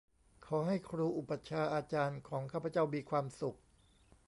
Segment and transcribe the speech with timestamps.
[0.45, 3.57] ขอให้ครูอุปัชฌาย์อาจารย์ของข้าพเจ้ามีความสุข